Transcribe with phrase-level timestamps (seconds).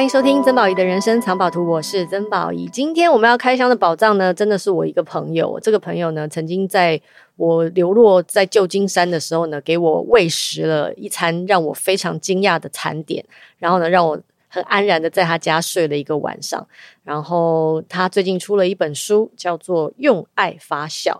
[0.00, 2.66] 欢迎收听曾宝仪的人生藏宝图，我是曾宝仪。
[2.68, 5.60] 今天我们要开箱的宝藏呢，真的是我一个朋友。
[5.60, 6.98] 这个朋友呢，曾经在
[7.36, 13.22] 我流落在旧金山的时候呢，给我喂食了一餐让我非常惊讶的餐点，
[13.58, 16.66] 然后呢，让我很安然的在他家睡了一个晚上。
[17.04, 21.10] 然后他最近出了一本书，叫做《用爱发酵》。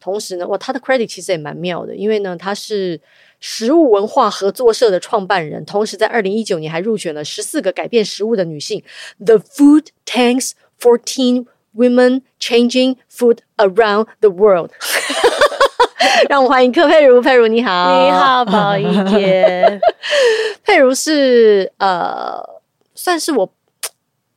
[0.00, 2.98] 同时呢，哇，他的 credit 其实也蛮妙的，因为呢，他是
[3.40, 8.82] 食物文化合作社的创办人，同时在二零一九年还入选了十四个改变食物的女性
[9.18, 14.70] ，The Food Tank's Fourteen Women Changing Food Around the World。
[16.28, 19.80] 让我们欢迎柯佩如，佩如你好，你好，宝仪姐。
[20.62, 22.60] 佩如是呃，
[22.94, 23.52] 算是我。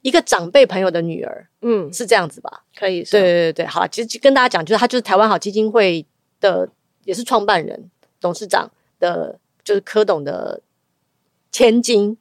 [0.02, 2.64] 一个长辈朋友的女儿，嗯，是这样子吧？
[2.78, 6.06] 可以，对对对，好，其实跟大家讲，就是她就是台湾好基金会
[6.42, 6.68] 的，
[7.06, 8.70] 也是创办人、董事长
[9.04, 10.62] 的，就是柯董的
[11.52, 12.18] 千金。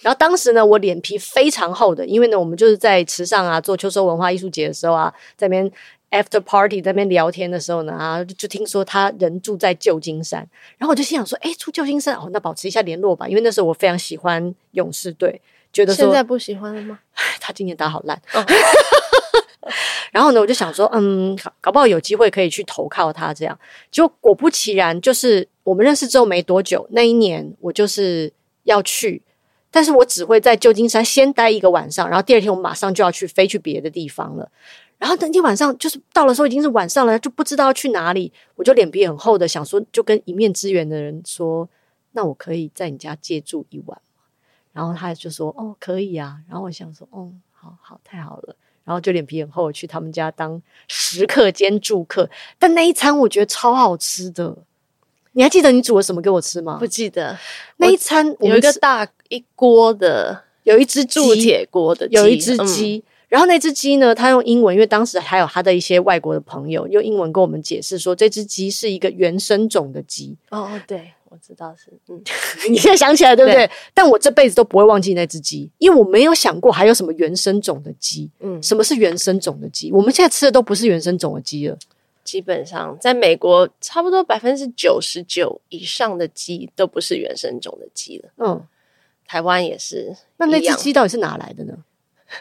[0.00, 5.70] 然后当时呢，我脸皮非常厚的，因为呢，我们就是在池上啊做秋收文化艺术节的时候啊，在那边
[6.10, 15.40] after party 在那边聊天的时候呢，啊，就听说他人住在旧金山，然后我就心想说，哎，住旧金山哦，那保持一下联络吧，因为那时候我非常喜欢勇士队。
[15.72, 17.00] 觉得现在不喜欢了吗？
[17.40, 18.16] 他今年打好烂。
[18.32, 18.44] 哦、
[20.14, 23.34] 然后呢，我就想说，嗯，搞不好有机会可以去投靠他。
[23.34, 23.58] 这样，
[23.90, 29.20] 就果不其然，就是我们认识之后没多久，那一年我就是要去，
[29.72, 34.48] 但是我只会在旧金山先待一个晚上，然后第二天我马上就要去飞去别的地方了。
[34.98, 41.68] 然后那天晚上就是到了时候已经是晚上了，就不知道要去哪里，我就脸皮很厚的想说，就跟一面之缘的人说，
[42.12, 44.00] 那我可以在你家借住一晚。
[44.72, 52.28] 然后他就说：“哦，可以啊。”然后我想说：“哦，好好，太好了。”然后就脸皮很厚，去他们家当食客兼住客。
[52.58, 54.56] 但那一餐我觉得超好吃的。
[55.32, 56.76] 你还记得你煮了什么给我吃吗？
[56.78, 57.36] 不记得。
[57.78, 62.98] 那一餐有一个大一锅的，有一只铸铁锅的，有一只鸡。
[62.98, 70.36] 嗯、然后那只鸡呢，他用英文，因为当时还有他的一些外国的朋友用英文跟我们解释说，这只鸡是一个原生种的鸡。
[70.50, 71.12] 哦，对。
[71.34, 72.22] 我知道是，嗯，
[72.70, 73.66] 你现在想起来对不对？
[73.66, 78.30] 对，但我这辈子都不会忘记那只鸡，因为我没有想过还有什么原生种的鸡。
[78.38, 79.90] 嗯，什么是原生种的鸡？
[79.90, 81.76] 我们现在吃的都不是原生种的鸡了。
[82.22, 88.28] 基本上，在美国，差不多百分之九十九以上的鸡都不是原生种的鸡了。
[88.38, 88.64] 嗯，
[89.26, 90.16] 台湾也是。
[90.36, 91.74] 那那只鸡到底是哪来的呢？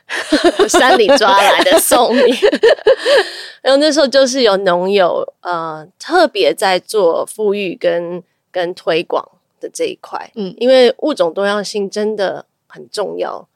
[0.69, 2.21] 山里抓来的，送你。
[3.63, 8.21] 然后那时候就是有农友，呃，特别在做富裕跟。
[8.53, 9.27] 跟推广
[9.59, 13.49] 的这一块，嗯，因为物种多样性真的很重要，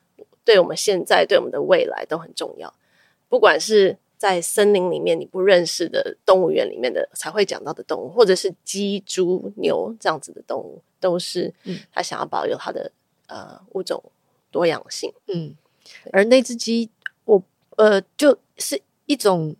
[0.44, 2.74] 对我们现在、对我们的未来都很重要。
[3.30, 11.54] 不管是在森林里面你不认识的动物园里面的才会讲到的动物，或者是鸡、猪、牛这样子的动物，都是
[11.94, 12.92] 他想要保有它的
[13.28, 14.04] 呃物种
[14.50, 15.14] 多样性。
[15.28, 15.56] 嗯，
[16.12, 16.90] 而那只鸡，
[17.26, 17.44] 我
[17.76, 19.56] 呃就是一种。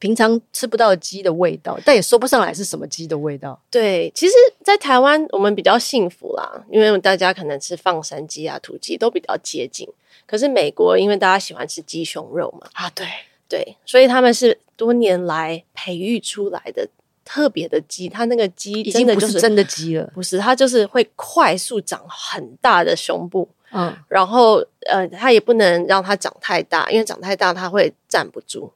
[0.00, 3.60] 平常吃不到鸡的味道，但也说不上来是什么鸡的味道。
[3.70, 4.32] 对，其实，
[4.64, 9.86] 在台湾我们比较幸福啦，因为大家可能吃放山鸡啊、土鸡都比较接近。
[10.26, 13.06] 可是美国，因为大家喜欢吃鸡胸肉嘛，啊，对
[13.46, 16.88] 对，所以他们是多年来培育出来的
[17.24, 18.08] 特别的鸡。
[18.08, 23.46] 它那个鸡真的就是真的鸡了，不是，它就是会快速长很大的胸部。
[23.72, 28.72] 嗯，然后呃，它也不能让它长太大，因为长太大它会站不住。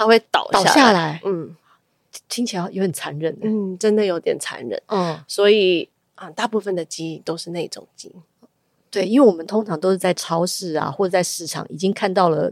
[0.00, 1.54] 它会倒下来，倒下来，嗯，
[2.26, 8.10] 听起来有点残忍，嗯，真的有点残忍，嗯，所以啊，大部分的鸡都是那种鸡，
[8.90, 12.50] 对，因为我们通常都是在超市啊，或者在市场已经看到了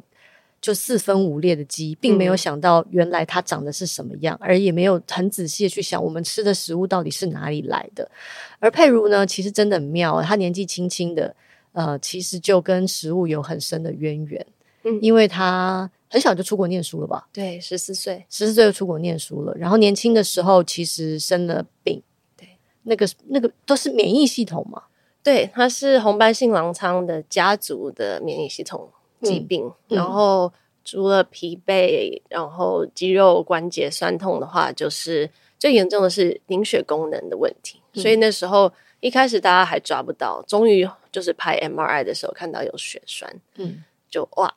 [0.60, 8.10] 就四分五裂的鸡，并没有想到原来它长得是什么样，嗯、而也没有很仔细的去想我们吃的食物到底是哪里来的。
[8.58, 11.34] 而佩如呢，其实真的很妙，她年纪轻轻的，
[11.72, 14.46] 呃，其实就跟食物有很深的渊源，
[14.82, 15.90] 嗯，因为她。
[16.10, 17.28] 很小就出国念书了吧？
[17.32, 19.54] 对，十四岁，十四岁就出国念书了。
[19.56, 22.02] 然后年轻的时候其实生了病，
[22.36, 22.48] 对，
[22.84, 24.84] 那个那个都是免疫系统嘛。
[25.22, 28.88] 对，它是红斑性狼疮的家族的免疫系统
[29.20, 29.70] 疾病。
[29.88, 30.50] 嗯、然后
[30.84, 35.28] 除了疲惫，然后肌肉关节酸痛的话，就是
[35.58, 37.82] 最严重的是凝血功能的问题。
[37.92, 44.54] 嗯、所以那时候一开始大家还抓不到，终于就是拍 MRI 的时候看到有血栓，嗯，就哇。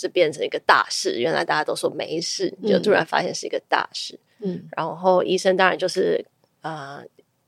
[0.00, 4.18] 是变成一个大事，原来大家都说没事，就突然发现是一个大事。
[4.38, 6.24] 嗯，然后医生当然就是
[6.62, 7.04] 呃，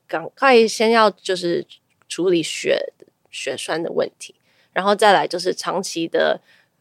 [0.06, 1.66] 赶快先要就是
[2.08, 2.92] 处理血
[3.30, 4.34] 血栓的问题，
[4.74, 6.38] 然后再来就是长期的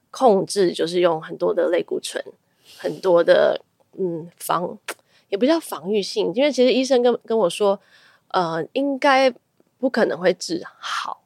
[0.10, 2.22] 控制，就是用很多的类固醇，
[2.78, 3.64] 很多的
[3.98, 4.78] 嗯防
[5.30, 7.80] 也不叫防御性，因为其实医生跟跟我说，
[8.28, 9.34] 呃，应该
[9.80, 11.24] 不可能会治好。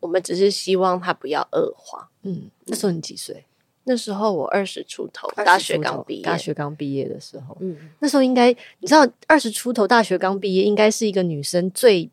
[0.00, 2.10] 我们只是希望他不要恶化。
[2.24, 3.46] 嗯，那时候你几岁？
[3.84, 8.48] 那时候我二十出头，大学刚毕业，大学刚毕业的时候，嗯，那时候应该
[8.78, 12.08] 你知道，二十出头，大学刚毕业，应该是一个女生最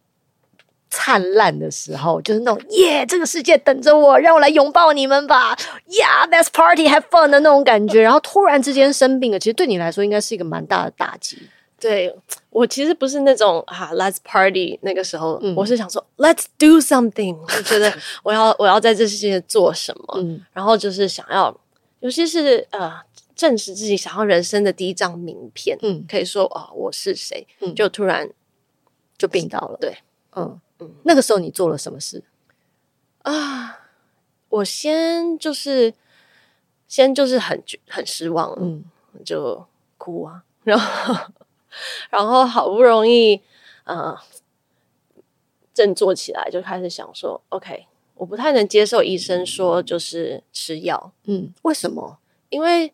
[0.90, 5.56] 灿烂的时候，就是那种耶，这个世界等着我，让我来拥抱你们吧
[5.88, 8.02] ，Yeah，let's party have fun 的那种感觉。
[8.02, 11.38] 然后突然之间生病了，其实对你来说应该是一个蛮大的打击。
[11.82, 12.16] 对，
[12.52, 17.92] 我其实不是那种啊，let's party 那个时候，嗯、我是想说 let's do something，我觉得
[18.24, 21.60] 我要我要在这世界做什么，嗯，然后就是想要。
[22.02, 22.92] 尤其是呃，
[23.36, 28.28] 证实自己想要人生的第一张名片，嗯，可以说啊、哦，我是谁，嗯，就突然
[29.20, 29.96] 就病倒了，对，
[30.36, 32.24] 嗯嗯，那个时候你做了什么事
[33.22, 33.82] 啊？
[34.50, 35.94] 我先就是
[36.88, 38.84] 先就是很很失望，嗯，
[39.24, 39.64] 就
[40.00, 41.16] 哭啊， 然后
[42.10, 43.42] 然后好不容易
[43.86, 44.18] 呃
[45.74, 47.88] 振作起来，就开始想说，OK。
[48.16, 52.20] 我不太能接受医生说就是吃药，嗯，为什么？
[52.50, 52.94] 因为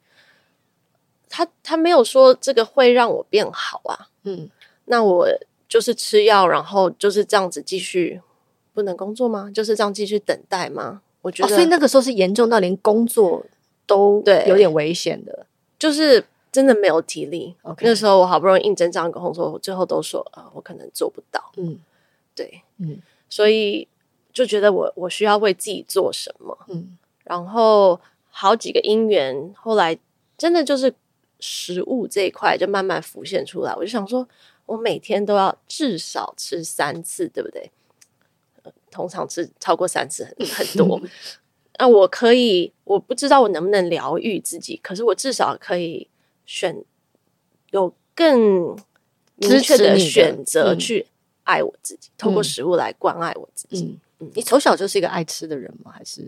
[1.27, 4.49] 他他没有说这个会让我变好啊，嗯，
[4.85, 5.27] 那我
[5.67, 8.21] 就是吃药，然后就是这样子继续
[8.73, 9.51] 不能工作吗？
[9.53, 11.01] 就是这样继续等待吗？
[11.23, 13.45] 我觉得，哦，所以那个时候是严重到连工作
[13.85, 15.45] 都对有点危险的，
[15.77, 16.25] 就是
[16.57, 17.55] 真的没有体力。
[17.81, 21.51] 那时候我好不容易应征这样一个工作，我最后都说啊，我可能做不到。
[21.57, 21.79] 嗯，
[22.33, 23.87] 对，嗯，所以。
[24.33, 27.99] 就觉得我我需要为自己做什么，嗯，然后
[28.29, 29.97] 好几个因缘，后来
[30.37, 30.93] 真的就是
[31.39, 33.73] 食物这一块就慢慢浮现出来。
[33.73, 34.29] 我就想说，
[34.67, 37.71] 我每天都要至少吃三次，对不对？
[38.61, 41.01] 呃，通常吃超过三次很很多。
[41.79, 46.07] 那我可以，我不知道我能不能疗愈自己，可是我至少可以
[46.47, 46.83] 选
[47.69, 48.75] 有更
[49.35, 51.05] 明确的选择去
[51.43, 53.83] 爱我自己，透过食物来关爱我自己。
[53.83, 55.91] 嗯嗯，你从小就是一个爱吃的人吗？
[55.91, 56.27] 还是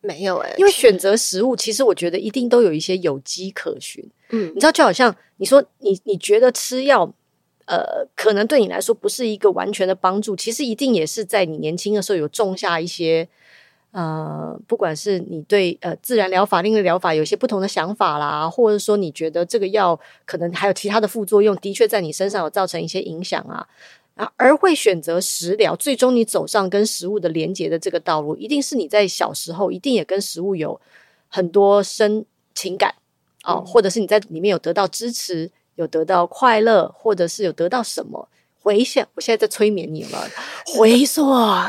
[0.00, 0.56] 没有哎、欸？
[0.56, 4.02] 因为选择食物，其实我觉得一定都有一些有迹可循。
[4.30, 7.12] 嗯，你知道，就好像你说你你觉得吃药，
[7.66, 10.34] 呃，可能对你来说不是一个完全的帮助。
[10.34, 13.28] 其实一定也是在你年轻的时候有种下一些，
[13.98, 23.66] 呃，不管是你对呃自然疗法、另类疗法有些不同的想法啦，或者说你觉得这个药可能还有其他的副作用，的确在你身上有造成一些影响啊。
[24.36, 30.80] 而会选择食疗，最终你走上跟食物的连接的这个道路，一定是你在小时候一定也跟食物有
[31.26, 32.24] 很多深
[32.54, 32.94] 情感
[33.42, 38.28] 哦，或者是你在里面有得到支持，有得到快乐，或者是有得到什么
[38.68, 39.08] 回想。
[39.14, 40.28] 我现在在催眠你了，
[40.76, 41.24] 回溯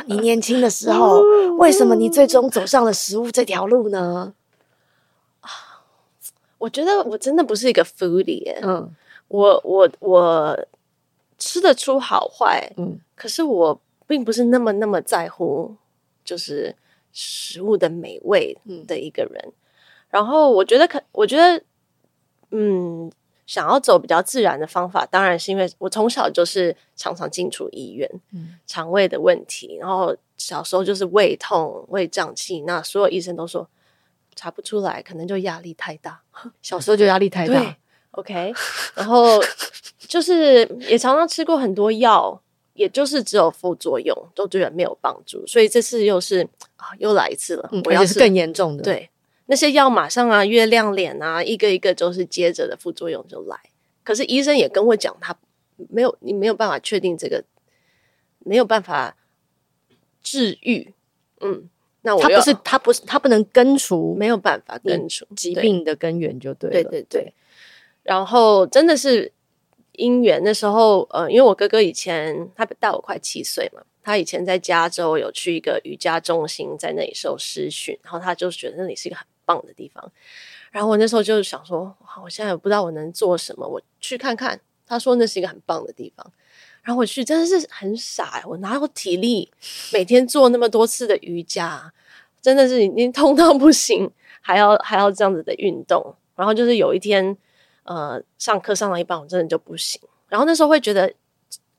[0.07, 1.21] 你年轻的时候，
[1.57, 4.33] 为什么你最终走上了食物这条路呢？
[5.39, 5.49] 啊，
[6.57, 8.93] 我觉得我真的不是一个 foodie，嗯，
[9.29, 10.67] 我我我。
[11.41, 15.73] 吃得出好坏，嗯，可是我并不是那么那么在乎，
[16.25, 16.75] 就是
[17.13, 19.41] 食物的美味的一个人。
[19.45, 19.53] 嗯、
[20.09, 21.63] 然后我觉得可，我觉得，
[22.51, 23.09] 嗯，
[23.49, 33.67] 想要走比较自然的方法，当然是因为我从小就是常常进出医院，嗯，肠胃的问题，然后小时候就是胃痛、胃胀气，那所有医生都说
[34.35, 36.21] 查不出来，可能就压力太大，
[36.61, 37.75] 小时候就压力太大。
[38.11, 38.53] OK，
[38.93, 39.41] 然后
[39.97, 42.39] 就是也常常吃过很多药，
[42.75, 45.43] 也就是只有副作用，都觉得没有帮助。
[45.47, 47.67] 所以这次又是啊，又来一次了。
[47.71, 49.09] 嗯，我要是更严重的，对
[49.49, 53.59] 那些药马上啊，月亮脸啊，一个一个就是接着的副作用就来。
[54.03, 55.35] 可是医生也跟我讲，他
[55.89, 57.43] 没有，你没有办法确定这个，
[58.37, 59.17] 没有办法
[60.21, 60.93] 治愈。
[61.41, 61.67] 嗯，
[62.03, 66.73] 那我他不是他不是他不能根除，没有办法根除疾病的根源，就对了。
[66.73, 67.21] 对对对。
[67.23, 67.33] 对
[68.03, 69.31] 然后真的是
[69.93, 80.11] 因缘，那时候呃，因为我哥哥以前他大我快七岁嘛，他以前在加州有去一个瑜伽中心，在那里受师训，然后他就觉得那里是一个很棒的地方。
[80.69, 84.59] 然后我那时候就是想说，我现在也不知道我能做什么，我去看看。
[84.85, 86.31] 他说那是一个很棒的地方，
[86.83, 89.51] 然后我去真的是很傻，我哪有体力
[89.91, 91.91] 每天做那么多次的瑜伽，
[92.39, 96.15] 真的是已经痛到不行，还要还要这样子的运动。
[96.35, 97.35] 然后就是有一天。
[97.83, 99.99] 呃，上课上到一半，我真的就不行。
[100.27, 101.11] 然后那时候会觉得，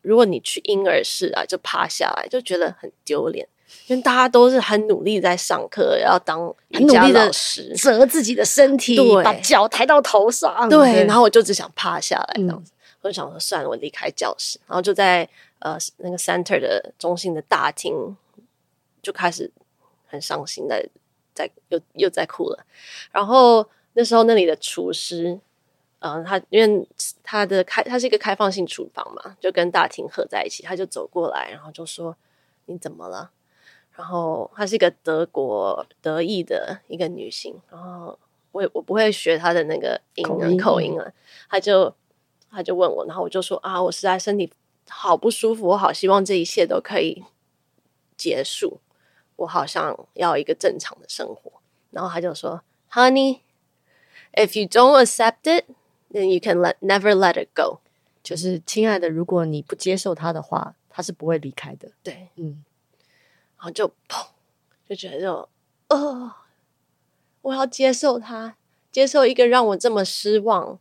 [0.02, 3.46] 如果你去婴儿室啊，就趴下来，就觉得很丢脸，
[3.86, 11.04] 因为大家都是很努力在上课，要当瑜伽老师，折自己的身体，对，把脚抬到头上，对。
[11.04, 18.16] 然后我就只想趴下来这样子，嗯、我就想说算了，我离开教室，然后就在呃那个 center 的中心的大厅
[19.02, 19.50] 就开始
[20.06, 20.88] 很伤心的
[21.34, 22.64] 在又又在哭了。
[23.10, 25.40] 然后那时候那里的厨师。
[26.02, 26.88] 嗯，他因为
[27.22, 30.62] 他的开，他是一个开放性厨房嘛，就跟大厅合在一起。
[30.62, 32.16] 他就走过来，然后就说
[32.64, 33.30] ：“你怎么了？”
[34.00, 38.18] 然后她是一个德国德裔的一个女性，然后
[38.50, 41.12] 我我不会学她的那个音口音，口音了，
[41.50, 41.94] 她就
[42.50, 44.50] 她就问我，然后我就说啊，我实在身体
[44.88, 47.22] 好不舒服，我好希望这一切都可以
[48.16, 48.80] 结束，
[49.36, 51.52] 我好像要一个正常的生活。
[51.90, 57.80] 然后她就说，Honey，if you don't accept it，then you can let never let it go。
[58.22, 61.90] 就是亲爱的，如果你不接受他的话，他是不会离开的。
[62.02, 62.64] 对，嗯，
[63.60, 64.26] 然后就砰，
[64.88, 65.48] 就觉得就
[65.88, 66.32] 呃，
[67.42, 68.56] 我要接受他，
[68.90, 70.78] 接受一个让我这么失望，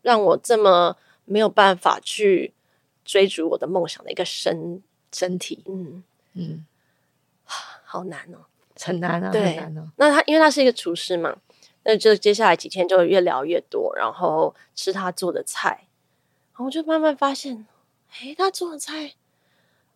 [0.00, 0.96] 让我这么
[1.26, 2.54] 没有办法去
[3.04, 4.82] 追逐我的梦想的一个身
[5.12, 5.62] 身体。
[5.66, 6.64] 嗯嗯，
[7.84, 8.46] 好难哦，
[8.80, 9.90] 很难啊，对，很难哦。
[9.96, 11.36] 那他因为他是一个厨师嘛，
[11.84, 15.82] 那就接下来几天就越聊越多，然后吃他做的菜。
[16.52, 17.66] 然后就慢慢发现，
[18.20, 19.12] 诶，他做的菜，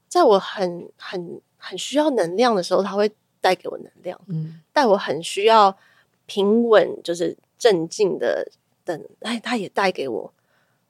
[0.08, 3.08] 在我很很很需要能量的时候，他会
[3.40, 5.78] 带给我能量；嗯，带我很需要
[6.26, 8.50] 平稳，就是镇静的
[8.84, 10.32] 等，哎，他也带给我，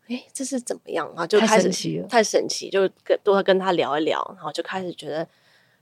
[0.06, 1.06] 哎，这是怎么样？
[1.08, 1.68] 然后就开始
[2.08, 5.28] 太神奇就跟多跟他聊一聊，然后就开始觉得，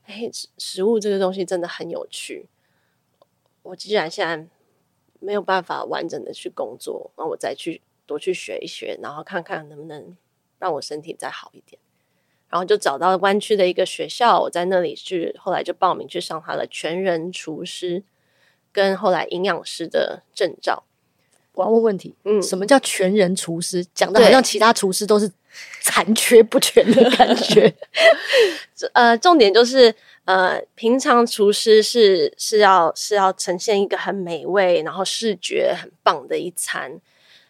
[0.06, 2.48] 哎，食食物这个东西真的很有趣。
[3.62, 4.44] 我既然现在
[5.20, 7.82] 没有办法完整的去工作，那我再去。
[8.08, 10.16] 多去学一学，然后看看能不能
[10.58, 11.78] 让我身体再好一点。
[12.50, 18.02] 然后就找到湾区的一个学校，我在那里去，后来就报名去上他的全人厨师
[18.72, 20.84] 跟后来营养师的证照。
[21.52, 23.84] 我要问问题，嗯，什么叫全人厨师？
[23.92, 25.28] 讲的好像其他厨师都是
[25.80, 27.74] 残缺不全的感 觉。
[28.94, 29.92] 呃，重点就是，
[30.24, 37.00] 呃，平常厨师是是要是要呈现一个很美味，然后视觉很棒的一餐。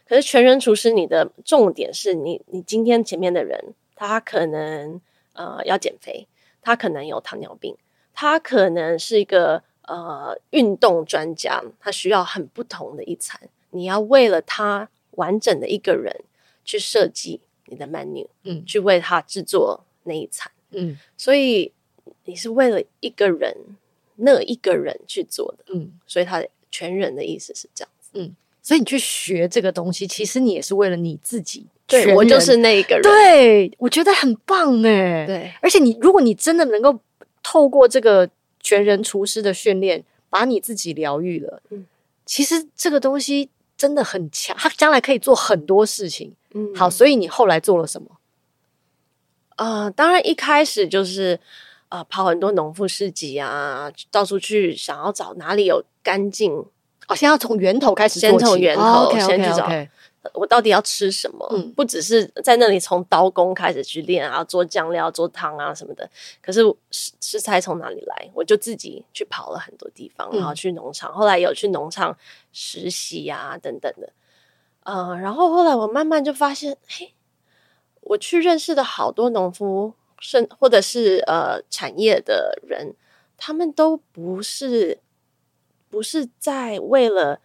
[0.09, 5.01] 可是全人厨师，你的重点是你，你今天前面的人，他可能
[5.33, 6.29] 呃要减肥，
[6.63, 7.77] 他可能有糖尿病，
[8.15, 13.51] 他可能是一个呃运动专家，他需要很不同的一餐。
[13.71, 16.25] 你要为了他完整的一个人
[16.65, 21.73] 去设计你的 menu，嗯，去为他制作那一餐，嗯，所以
[22.27, 23.77] 你是为了一个人
[24.15, 28.37] 那一个人去做的，嗯，所以他全人的意思是这样子，嗯。
[28.69, 31.65] 所以你去学这个东西，其实你也是为了你自己。
[31.87, 33.03] 对，我就是那一个人。
[33.03, 35.25] 对，我觉得很棒哎。
[35.25, 37.01] 对，而且你如果你真的能够
[37.43, 38.29] 透过这个
[38.61, 41.87] 全人厨师的训练，把你自己疗愈了，嗯，
[42.27, 46.35] 其实这个东西真的很强，它将来可以做很多事情。
[46.53, 48.19] 嗯，好，所以你后来做了什么？
[49.57, 51.41] 呃，当然一开始就是
[51.89, 56.67] 呃跑很多农妇市集啊，到处去想要找哪里有干净。
[57.09, 59.89] 哦，先要从源头开始做起，先从源头、先去找 okay, okay.
[60.35, 61.49] 我到底要吃什么？
[61.53, 66.09] 嗯，不只是在那里从刀工开始去练啊，做酱料、做汤啊什么的。
[66.43, 66.61] 可是
[66.91, 68.31] 食食材从哪里来？
[68.35, 72.15] 我就自己去跑了很多地方，然后去农场，嗯、后来有去农场
[72.53, 74.13] 实习啊等等的。
[74.83, 77.15] 呃，然后后来我慢慢就发现，嘿，
[78.03, 82.95] 我去认识的好多农夫，甚或者是呃产业的人，
[83.39, 84.99] 他们都不是。
[85.89, 87.41] 不是在为了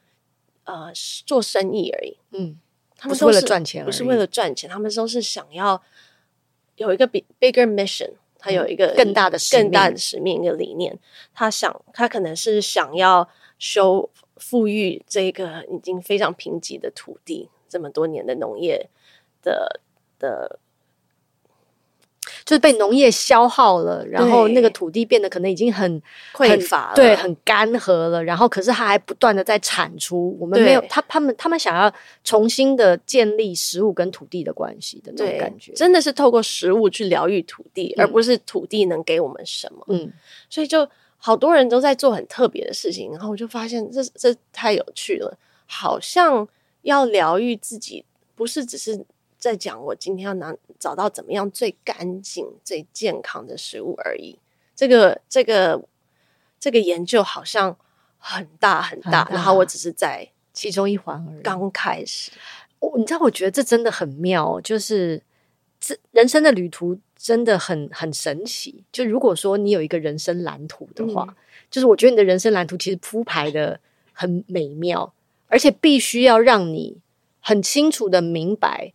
[0.66, 0.92] 呃
[1.26, 2.60] 做生意而已，嗯，
[2.98, 5.82] 他们是不是为了赚钱，不是为了赚钱，他们都是想要
[6.76, 10.98] 有一个比 bigger mission，他有一个更大的更大的使命，一个理念。
[11.34, 18.90] 他想，他可能是想要修富裕这个已经非常贫瘠的土地，这么多年的农业
[19.42, 19.80] 的
[20.20, 20.60] 的。
[22.46, 26.02] 就是被农业消耗了，然后那个土地变得可能已经很
[26.34, 28.22] 匮乏了，对，很干涸了。
[28.24, 30.38] 然后，可是它还不断的在产出。
[30.40, 39.86] 我们没有他，他们他们想要重新的建立食物跟土地的关系的那种感觉，真的是透过食物去疗愈土地，嗯，而不是土地能给我们什么。
[39.88, 40.12] 嗯，
[40.50, 40.86] 所以就
[41.18, 46.46] 好多人都在做很特别的事情，然后我就发现这这太有趣了，好像
[46.82, 48.04] 要疗愈自己，
[48.36, 49.06] 不是只是。
[49.44, 54.40] 在讲我今天要拿找到怎么样最干净、最健康的食物而已。
[54.74, 55.84] 这个、这个、
[56.58, 57.78] 这个研究好像
[58.18, 61.42] 很大很大，很大，然后我只是在其中一环而已。
[61.42, 62.32] 刚开始，
[62.80, 65.22] 我你知道，我觉得这真的很妙，就是
[65.78, 68.86] 这人生的旅途真的很很神奇。
[68.94, 71.36] 就如果说你有一个人生蓝图的话，嗯，
[71.70, 73.78] 就是我觉得你的人生蓝图其实铺排的
[74.14, 75.14] 很美妙，
[75.48, 76.98] 而且必须要让你
[77.42, 78.94] 很清楚的明白。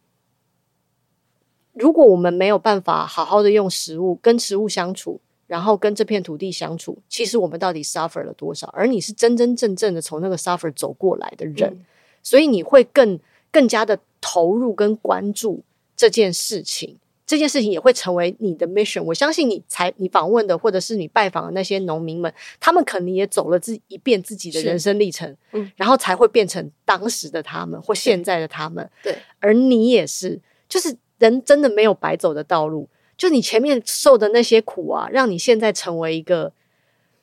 [1.79, 8.67] 如果我们没有办法好好的用食物跟食物相处，然后跟这片土地相处，其实我们到底 suffer 了多少？
[8.75, 11.85] 而你是真真正正的从那个 suffer 走过来的人，嗯、
[12.23, 13.19] 所以你会更
[13.51, 15.63] 更加的投入跟关注
[15.97, 19.03] 这件事情，这件事情也会成为你的 mission。
[19.03, 28.89] 我相信你才你访问的，或者是你拜访的那些农民们，他们可能也走了自己一遍自己的人生历程，嗯，然后才会变成当时的他们或现在的他们。
[29.03, 36.53] 对，而你也是，就是人真的没有白走的道路，就你前面受的那些苦啊，让你现在成为一个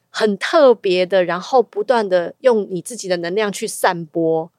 [0.09, 4.49] 很特别的，然后不断的用你自己的能量去散播，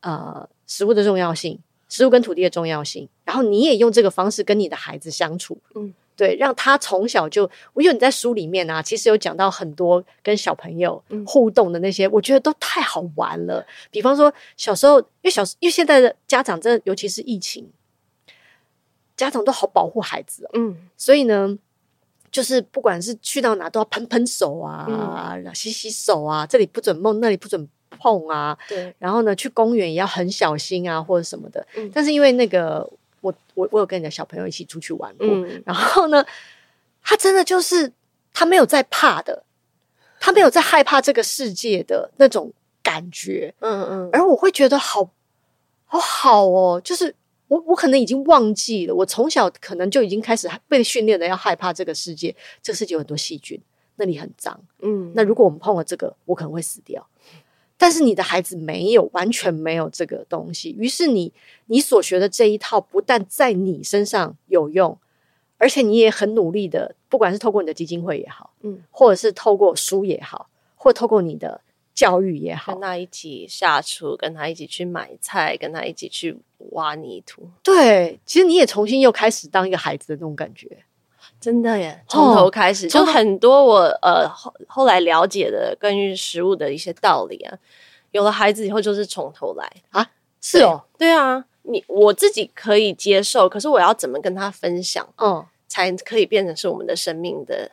[0.00, 1.58] 呃，食物的重要性。
[1.92, 13.66] 食物跟土地的重要性，然后你也用这个方式跟你的孩子相处，嗯，对，让他从小就，我因为你在书里面啊，其实有讲到很多跟小朋友互动的那些，嗯、我觉得都太好玩了。
[13.90, 17.68] 比方说小时候，因为小因为现在的家长真的，尤其是疫情，
[19.20, 21.56] 家长都好保护孩子，嗯，所以呢，
[22.30, 27.68] 就是不管是去到哪都要喷喷手啊，嗯、洗洗手啊，这里不准碰，那里不准。
[27.98, 31.66] 碰啊，对，然后呢，去公园也要很小心啊，或者什么的。
[31.74, 32.88] 嗯，但是因为那个，
[33.20, 36.24] 我我我有跟你的小朋友一起出去玩过，嗯，然后呢，
[37.02, 37.92] 他真的就是
[38.32, 39.42] 他没有在怕的，
[40.20, 45.10] 他没有在害怕这个世界的那种感觉，嗯嗯，而我会觉得好
[45.84, 47.14] 好好哦，就是
[47.50, 53.60] 我我可能已经忘记了，我从小可能就已经开始被训练的要害怕这个世界，这个世界有很多细菌，
[53.96, 57.04] 那里很脏，嗯，那如果我们碰了这个，我可能会死掉。
[57.76, 61.32] 但是你的孩子没有，完全没有这个东西，于是你
[61.66, 64.96] 你所学的这一套不但在你身上有用，
[65.58, 71.60] 而且你也很努力的，不管是透过你的基金会也好，嗯，或者是透过书也好，或透过你的
[72.00, 76.34] 教育也好，跟他一起下厨，跟他一起去买菜，跟他一起去
[76.70, 80.66] 挖泥土，对，其实你也重新又开始当一个孩子的那种感觉。
[81.38, 87.58] 真的耶，从头开始，哦、就很多我呃后后来了解的关于食物的一些道理啊。
[88.12, 89.70] 有了孩子以后，就是从头来。
[89.90, 97.72] 啊，是哦，对啊，你我自己可以接受，可是我要怎么跟他分享，嗯，才可以变成是我们的生命的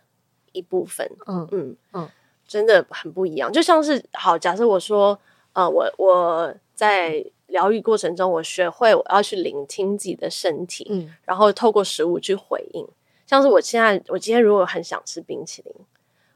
[0.52, 1.78] 一部分，嗯嗯。
[1.94, 2.10] 嗯，
[2.48, 3.52] 真的很不一样。
[3.52, 5.20] 就像是好，假设我说，
[5.54, 12.88] 呃，我我在疗愈过程中，我学会我要去聆听自己的身体，嗯，然后透过食物去回应。
[13.26, 15.74] 像是我现在，我今天如果很想吃冰淇淋，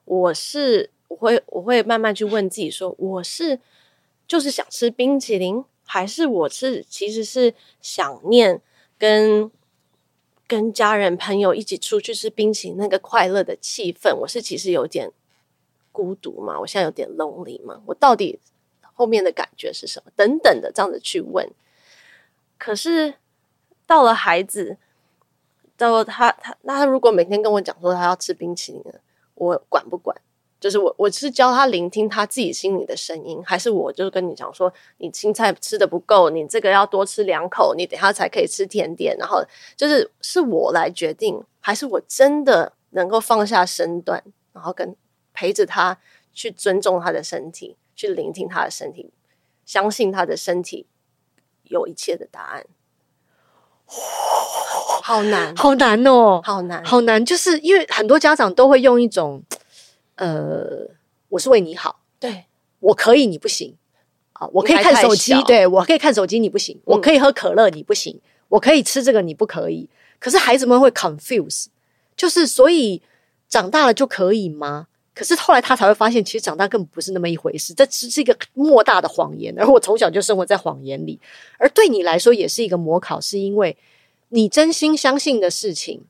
[0.05, 3.59] 我是我会我会慢慢去问自己说，我是
[4.27, 8.61] 就是想吃冰淇淋，还是我是其实是想念
[8.97, 9.49] 跟
[10.47, 15.11] 跟家人朋友一起出去吃冰淇淋那个快乐的气氛，我是其实有点
[15.91, 18.39] 孤独嘛，我现在有点 lonely 嘛，我到底
[18.93, 20.11] 后面的感觉是什么？
[20.15, 21.49] 等等的这样子去问，
[22.57, 23.15] 可是
[23.85, 24.77] 到了孩子。
[25.77, 28.83] 到他他那他如果每天跟我讲说他要吃冰淇淋，
[29.33, 30.15] 我管不管？
[30.59, 39.17] 就是我我是教他聆听他自己心里的声音，还是我就跟你讲说，你青菜吃的不够，你这个要多吃两口，你等下才可以吃甜点。
[39.17, 39.43] 然后
[39.75, 44.23] 就是是我来决定，还是我真的能够放下身段，
[44.53, 44.95] 然后跟
[45.33, 45.97] 陪着他
[46.33, 49.11] 去尊重他的身体，去聆听他的身体，
[49.65, 50.87] 相信他的身体
[51.63, 52.65] 有一切的答案。
[55.03, 59.43] 好难，好难哦，好难，好难，就是因为很多家长都会用一种，
[60.15, 60.87] 呃，
[61.29, 62.45] 我是为你好，对，
[62.79, 63.75] 我可以，你不行
[64.33, 69.89] 啊，我可以看手机，对，我可以看手机，你不行，我可以喝可乐，你不行，嗯，我可以吃这个，你不可以。
[70.19, 71.65] 可是孩子们会 confuse，
[72.15, 73.01] 就是所以
[73.49, 74.87] 长大了就可以吗？
[75.13, 79.53] 可是后来他才会发现，其实长大根本不是那么一回事，这只是一个莫大的谎言。
[79.57, 81.19] 而我从小就生活在谎言里，
[81.57, 83.77] 而对你来说也是一个模考，是因为。
[84.33, 86.05] 你真心相信的事情，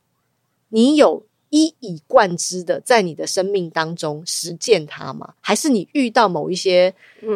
[0.70, 5.34] 你有一以贯之的在你的生命当中实践它吗？
[5.42, 6.94] 还是你遇到某一些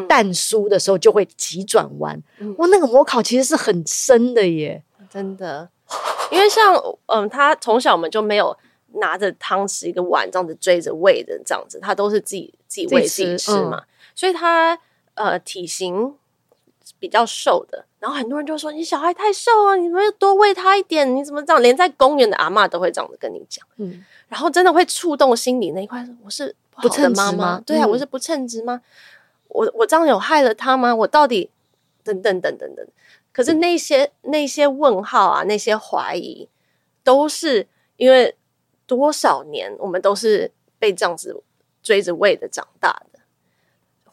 [0.07, 2.21] 但书的时候就会急转弯？
[2.37, 5.67] 嗯、哇，那个模考其实是很深的耶，真的。
[6.31, 6.75] 因为像
[7.07, 8.55] 嗯，他从小我们就没有
[8.99, 14.77] 拿着汤匙一个碗这样子追着喂的这样子，他都是自己自己喂自己吃嘛，嗯、所以他
[15.15, 16.15] 呃体型
[16.99, 17.85] 比较瘦的。
[17.99, 21.59] 然后很多人就说：“你小孩太瘦啊，你们要多喂他一点。”你怎么这样？
[21.59, 23.65] 连在公园的阿嬷都会这样子跟你讲。
[23.77, 26.07] 嗯，然后真的会触动心里那一块。
[26.23, 27.59] 我是不称职吗？
[27.65, 28.79] 对啊，我是不称职吗？
[29.47, 30.93] 我我这样有害了他吗？
[30.93, 31.49] 我到底
[32.03, 32.85] 等等等等等。
[33.33, 36.47] 可是那些那些问号啊，那些怀疑，
[37.03, 37.65] 都是
[37.97, 38.35] 因为
[38.85, 41.43] 多少年我们都是被这样子
[41.81, 43.19] 追着喂的长大的。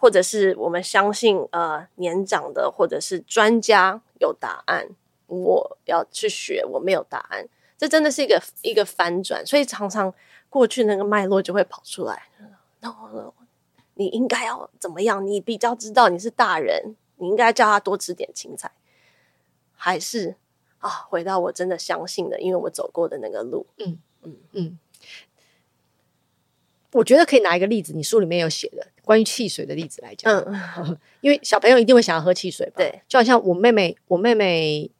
[0.03, 4.89] 或者是我们相信呃年长的或者是专家有答案，
[5.29, 7.47] 我要去学，我没有答案，
[7.79, 10.13] 这真的是一个一个反转，所以常常
[10.51, 12.25] 过去那个脉络就会跑出来。
[12.81, 13.33] 然后
[13.95, 15.25] 你应该要怎么样？
[15.25, 18.73] 你比较知道你是大人，你应该叫他多吃点青菜，
[19.77, 20.35] 还是
[20.79, 23.65] 啊，回到我真的相信的，因为我走过的那个路。
[23.79, 24.79] 嗯嗯嗯。
[26.93, 30.31] 我觉得可以拿一个例子，你书里面有写的关于汽水的例子来讲。
[30.41, 32.75] 嗯， 因为小朋友一定会想要喝汽水吧？
[32.77, 34.91] 对，就好像我妹妹，我妹妹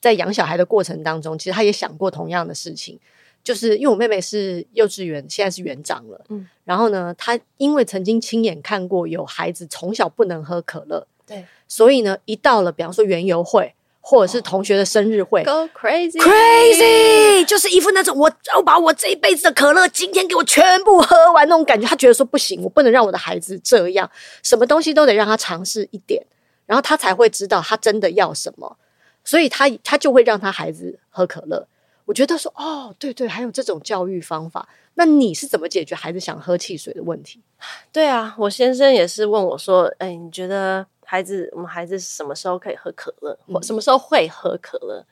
[0.00, 2.98] 在养小孩的过程当中，其实她也想过同样的事情，
[3.44, 6.24] 就是因为我妹妹是幼稚园，现在是园长了。
[6.30, 13.74] 嗯，然后呢，她因为曾经亲眼看过有孩子从小不能喝可乐，对，所以呢，一到了比方说园游会。
[14.08, 21.84] 或者是同学的生日会，Go crazy crazy，就是一副那种我要把我这一辈子的可乐今天给我全部喝完那种感觉。
[21.88, 24.08] 他觉得说不行，我不能让我的孩子这样，
[24.44, 26.24] 什么东西都得让他尝试一点，
[26.66, 28.76] 然后他才会知道他真的要什么。
[29.24, 31.66] 所以他他就会让他孩子喝可乐。
[32.04, 34.68] 我觉得说哦，对对，还有这种教育方法。
[34.94, 37.40] 那你是怎么解决孩子想喝汽水的问题？
[37.90, 43.38] 对啊，我先生也是问我说：“哎，你觉得？”孩子，我们孩子什么时候可以喝可乐？
[43.46, 44.98] 或什么时候会喝可乐？
[44.98, 45.06] 嗯、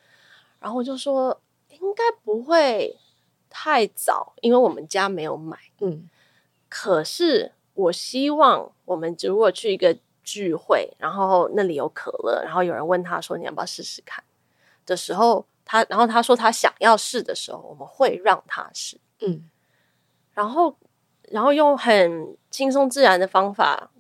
[0.58, 2.98] 然后我就说，应该不会
[3.48, 5.56] 太早，因为我们家没有买。
[5.78, 6.10] 嗯，
[6.68, 14.24] 可是我希望我们如果去一个聚会，然后那里有可乐，然后有人问他说：“你要不要试试看？”
[14.84, 18.98] 的时候，他然后他说他想要试的时候，我们会让他试。
[19.20, 19.48] 嗯，
[20.32, 20.76] 然后
[21.30, 23.92] 然后用很轻松自然的方法。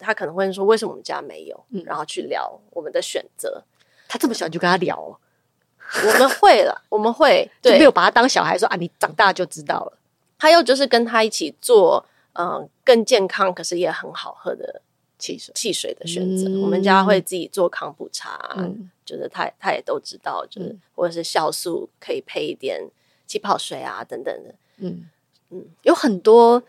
[0.00, 3.62] 他可能会说：“为什么我们家没有？”嗯，然后去聊我们的选择。
[4.08, 9.98] 他这么小就跟他聊，我们会了，我们会 对，就没有把他当小孩说啊，你长大就知道了。
[10.38, 14.82] 他又就是跟他一起做，嗯、呃，更健康可是也很好喝的
[15.18, 16.48] 汽水，汽水的选择。
[16.48, 22.80] 嗯、我们家会自己做康普茶，嗯、就是他他也都知道，就是、嗯、或者是酵素可以配一点
[23.26, 24.54] 气泡水啊等等的。
[24.78, 25.08] 嗯
[25.50, 26.62] 嗯，有很多。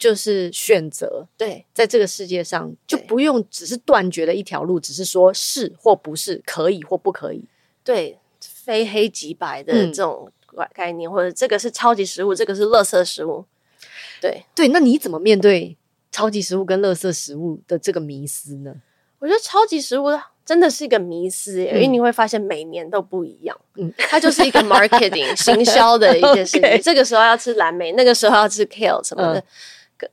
[0.00, 7.44] 就是选择，对，在这个世界上就不用只是断绝了一条路，只是说是或不是，可以或不可以，
[7.84, 10.32] 对，非黑即白的这种
[10.72, 13.44] 概念，嗯、或者这个是超级食物，这个是垃圾食物，
[14.22, 14.42] 对。
[14.54, 15.76] 对，那你怎么面对
[16.10, 18.76] 超级食物跟垃圾食物的这个迷思呢？
[19.18, 20.06] 我觉得超级食物
[20.46, 29.38] 真的是一个迷思，因为你会发现每年都不一样，嗯，它就是一个 marketing 行销的一件事情，这个时候要吃蓝莓，那个时候要吃 kale 什么的。
[29.38, 29.42] 嗯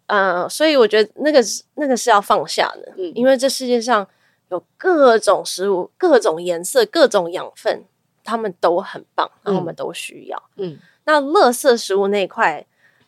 [0.07, 4.07] 呃，所以我觉得那个是那个是要放下的，嗯，因为这世界上
[4.49, 7.83] 有各种食物、各种颜色、各种养分，
[8.23, 10.77] 他们都很棒，然后我们都需要，嗯。
[11.05, 12.65] 那垃圾食物那一块，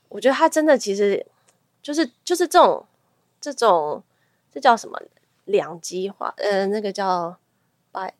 [0.07, 1.25] 我觉得它真的其实
[1.81, 2.85] 就是就是这种
[3.41, 4.01] 这种
[4.51, 4.97] 这叫什么
[5.43, 6.33] 两极化？
[6.37, 7.37] 呃，那个叫
[7.91, 8.13] 白，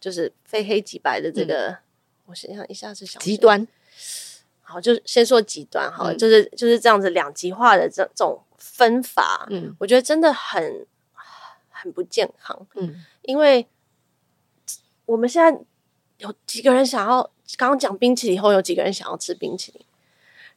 [0.00, 1.78] 就是非黑即白的这个，嗯、
[2.26, 3.66] 我想想一下是想极端。
[4.72, 10.86] 好，就先说极端好了，嗯、就是就是这样子两极化的这这种分法，嗯，我觉得真的很
[11.68, 13.66] 很不健康，嗯，因为
[15.04, 15.60] 我们现在
[16.18, 17.22] 有几个人想要
[17.56, 19.84] 刚刚讲冰淇淋后，有几个人想要吃冰淇淋，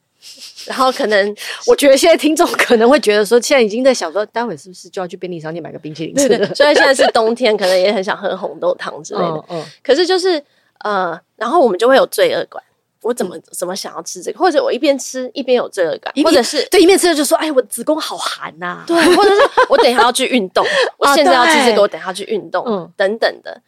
[0.68, 1.36] 然后可能
[1.68, 6.28] 我觉得现在听众可能会觉得说，现在已经在想说，待会是不是就要去便利商店买个冰淇淋吃？
[6.56, 9.66] 虽然现在是冬天，可能也很想喝红豆汤之类的，嗯，嗯。
[9.84, 10.42] 可是就是
[10.80, 12.62] 呃，然后我们就会有罪恶感。
[13.06, 20.66] 我怎么怎么想要吃这个，或者我一边吃一边有罪恶感，或者是对一面吃的就说：“哎，我子宫好寒呐。”对，或者是 我等一下要去运动，
[20.98, 23.62] 我现在要吃这个，我等一下去运动，嗯，等等的。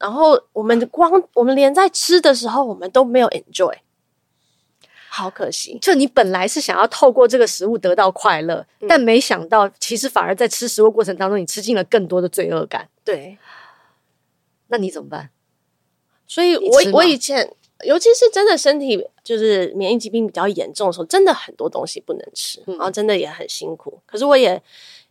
[0.00, 3.72] 然后我们光我们连在吃的时候，我们都没有 enjoy，
[5.08, 5.78] 好可惜。
[5.80, 12.88] 就你本来是想要透过这个食物得到快乐，但没想到其实反而在吃食物过程当中，你吃进了更多的罪恶感。
[13.04, 13.38] 对，
[14.66, 15.30] 那你怎么办？
[16.26, 17.48] 所以我我以前。
[17.84, 23.98] 尤其是真的身体就是免疫疾病比较严重的时候，真的很多东西不能吃，嗯、然后真的也很辛苦。
[24.06, 24.62] 可是我也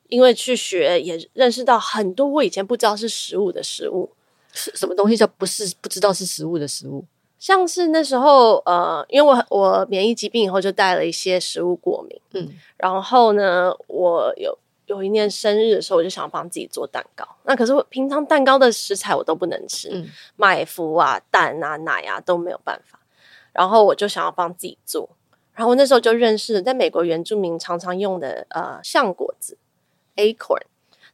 [0.08, 4.10] 因为去学，也认识到很多我以前不知道是食物的食物。
[4.52, 7.06] 是什么东西叫不是不知道是食物的食物？
[7.38, 14.58] 像是那时候呃，因为我我免疫疾病以后就带了一些食物过敏，嗯，然后呢，我有。
[14.90, 17.24] 有一年生日的时候，我就想帮自己做蛋糕。
[17.44, 23.00] 那可是我平常蛋糕的食材我都不能吃，嗯、麦麸啊、蛋啊、奶啊都没有办法。
[23.54, 25.08] 然后我就想要帮自己做。
[25.54, 29.56] 然后我那时候就认识了在美国原住民常常用的呃橡果子
[30.16, 30.64] acorn，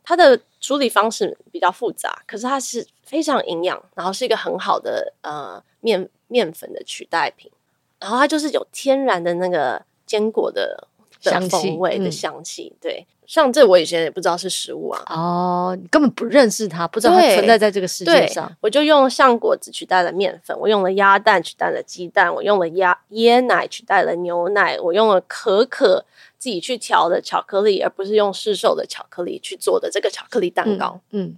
[0.03, 7.51] 它的处理方式比较复杂，可是它是非常营养，然后是一个很好的呃面面粉的取代品。
[7.99, 10.87] 然后它就是有天然的那个坚果的。
[11.21, 18.51] 香气味的香气，嗯、对，像这我以前也不知道是食物啊，哦，你根本不认识它，不知道它存在在这个世界上。
[18.61, 26.05] 我就用橡果子取代了面粉，我用了鸭蛋取代了鸡蛋，我用了鸭椰奶取代了牛奶，我用了可可
[26.37, 31.35] 自己去调的巧克力，而不是用市售的巧克力去做的这个巧克力蛋糕，嗯，嗯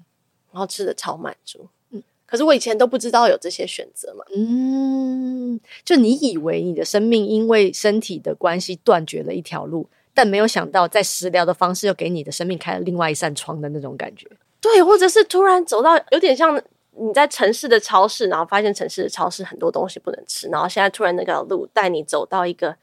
[0.52, 4.26] 然后吃的超满足，嗯，可是我以前都不知道有这些选择嘛。
[4.36, 14.28] 嗯，就你以为你的生命因为身体的关系断绝了一条路，但没有想到在食疗的方式又给你的生命开了另外一扇窗的那种感觉。
[14.60, 16.60] 对，或者是突然走到有点像
[16.96, 22.76] 你在城市的超市，然后发现城市的超市很多东西不能吃，然后现在突然那个路带你走到一个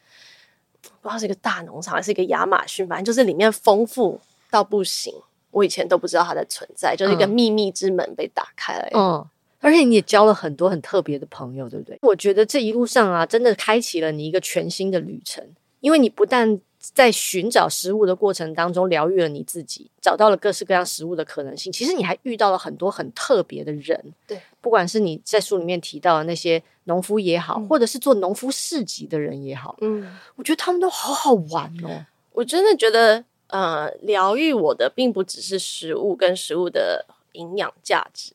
[1.01, 5.13] 不知道是一个大农场还是一个亚马逊，反正就是里面丰富到不行。
[5.51, 8.89] 我以前都不知道它的存在，就是一个秘密之门被打开了。
[8.95, 9.27] 嗯。
[9.59, 11.99] 而且你也交了很多很特别的朋友，对不对？
[12.03, 15.45] 我觉得这一路上啊，真的开启了你一个全新的旅程。
[15.81, 16.61] 因为你不但
[16.93, 24.13] 在寻找食物的过程当中疗愈了你自己，找到了各式各样食物的可能性，其实你还遇到了很多很特别的人。
[24.27, 32.05] 对，不管是你在书里面提到的那些农夫也好，嗯、或者是做农夫市集的人也好，嗯，我觉得他们都好好玩哦。
[32.33, 38.33] 我真的觉得，呃，疗愈我的并不只是食物跟食物的营养价值。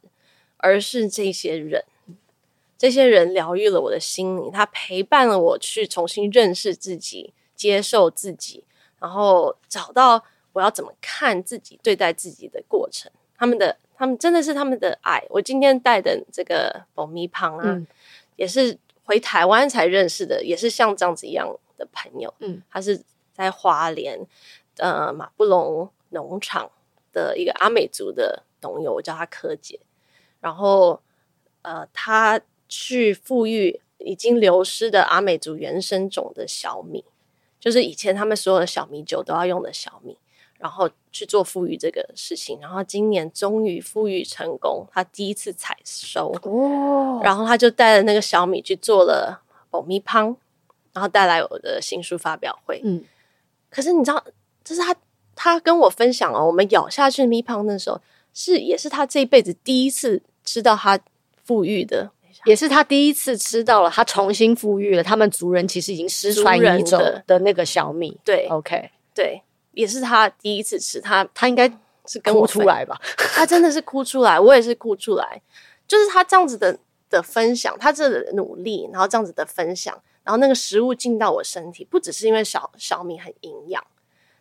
[0.61, 1.85] 而是这些人，
[2.77, 8.63] 这些人疗愈了我的心灵，他陪伴了我去重新认识自己、接受自己，
[8.99, 13.11] 然后找到我要怎么看自己、对待自己的过程。
[13.37, 15.21] 他们的，他们真的是他们的爱。
[15.29, 17.85] 我今天带的这个保米胖啊，嗯、
[18.37, 22.33] 也是回台湾才认识的，也是像这样子一样的朋友。
[22.39, 23.01] 嗯，他是
[23.33, 24.25] 在花莲
[24.77, 26.71] 呃马布隆农场
[27.11, 29.81] 的一个阿美族的农友，我叫他柯姐。
[30.39, 31.01] 然后，
[31.63, 37.03] 呃，他去富裕已经流失的阿美族原生种的小米，
[37.59, 40.17] 就是以前他们所有的小米酒都要用的小米，
[40.57, 42.59] 然后去做富裕这个事情。
[42.61, 50.35] 然后今年终于富裕成功，他第一次采收哦，然后他就带着那个小米去做了爆米胖，
[50.93, 52.81] 然后带来我的新书发表会。
[52.83, 53.03] 嗯，
[53.69, 54.23] 可是你知道，
[54.63, 54.95] 这是他
[55.35, 57.99] 他跟我分享哦，我们咬下去米胖的时候，
[58.33, 60.21] 是也是他这一辈子第一次。
[60.45, 60.99] 吃到他
[61.43, 62.09] 富裕的，
[62.49, 63.89] 也是他第一次吃到了。
[63.91, 68.19] 他重新复育了，他们族人其实已经失传已久的那个小米。
[68.25, 70.99] 对，OK，对，也是他第一次吃。
[70.99, 71.71] 他他应该
[72.07, 72.99] 是跟我出来吧？
[73.35, 75.39] 他真的是哭出来，我也是哭出来。
[75.87, 76.75] 就是他这样子的
[77.07, 83.85] 的分享，他这个努力，然后这样子的分享，然后那个食物进到我身体，不只是因为小小米很营养，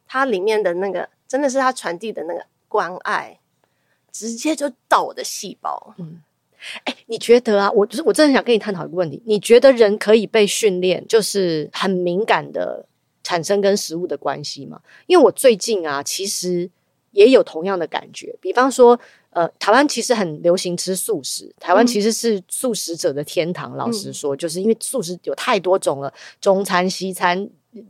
[0.06, 3.38] 它里面的那个真的是他传递的那个关爱。
[4.10, 5.94] 直接就到我的细胞。
[5.98, 6.22] 嗯，
[6.84, 7.70] 哎，你觉得啊？
[7.70, 9.22] 我就是我真的想跟你探讨一个问题。
[9.24, 12.84] 你觉得人可以被训练，就是很敏感的
[13.22, 14.80] 产生跟食物的关系吗？
[15.06, 16.68] 因为我最近啊，其实
[17.12, 18.34] 也有同样的感觉。
[18.40, 18.98] 比方说，
[19.30, 23.72] 呃，台湾其实很流行吃素食，台湾其实是素食者的天堂。
[23.74, 27.48] 嗯、老实说，就是因为素食有太多种了，中餐、西餐，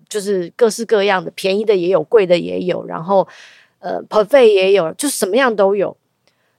[0.09, 3.26] 就是各式各样的，便宜的也有，贵的也有，然后
[3.78, 5.96] 呃，buffet 也有，就什么样都有。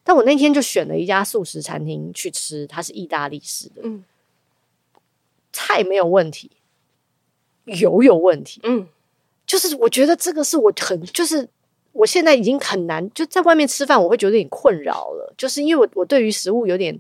[0.10, 4.04] 但我那天就选了一家素食餐厅去吃，它是意大利式的，嗯，
[5.54, 6.50] 菜没有问题，
[7.66, 8.88] 油有问题，嗯，
[9.46, 11.48] 就是我觉得这个是我很，就是
[11.92, 17.00] 我现在已经很难就在外面吃饭，我会觉得有点困扰了，就是因为我我对于食物有点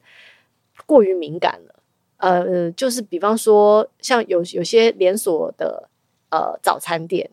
[0.85, 1.75] 过于敏感了，
[2.17, 5.89] 呃，就是比方说像有有些连锁的
[6.29, 7.31] 呃早餐店。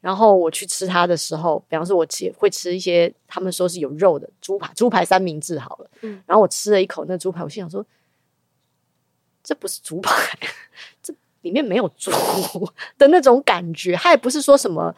[0.00, 5.90] 然后我去吃它的时候，比方说，我吃会吃一些他们说是有肉的猪排，猪排三明治好了。
[6.00, 7.84] 嗯，然后我吃了一口那猪排，我心想说，
[9.44, 10.38] 这不是猪排，
[11.02, 12.10] 这里面没有猪
[12.96, 13.94] 的那种感觉。
[13.94, 14.94] 它也不是说什么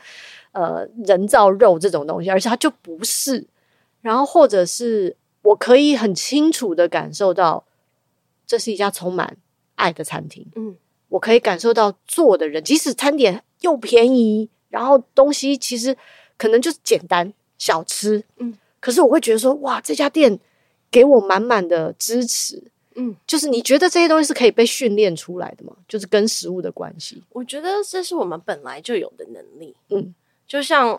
[0.52, 3.44] 呃人造肉这种东西，而且它就不是。
[4.02, 7.64] 然后或者是我可以很清楚的感受到，
[8.46, 9.36] 这是一家充满
[9.74, 10.46] 爱的餐厅。
[10.54, 10.76] 嗯，
[11.08, 14.48] 我可以感受到做的人，即使餐点又便宜。
[14.72, 15.94] 然后东西其实
[16.38, 20.40] 可能就是简单小吃，嗯，可是我会觉得说，哇，这家店
[20.90, 25.76] 给我满满的支持，嗯，就是你觉得这些东西是可以被训练出来的吗？
[25.86, 30.14] 就是跟食物的关系，我觉得这是我们本来就有的能力，嗯，
[30.46, 30.98] 就像